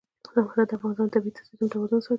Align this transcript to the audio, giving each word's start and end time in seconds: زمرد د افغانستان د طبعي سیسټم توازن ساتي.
زمرد 0.35 0.67
د 0.69 0.71
افغانستان 0.77 1.07
د 1.11 1.13
طبعي 1.13 1.31
سیسټم 1.37 1.67
توازن 1.73 1.99
ساتي. 2.01 2.09